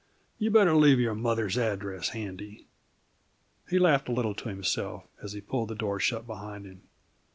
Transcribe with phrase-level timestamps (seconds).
[0.39, 2.65] You better leave your mother's address handy."
[3.69, 6.81] He laughed a little to himself as he pulled the door shut behind him.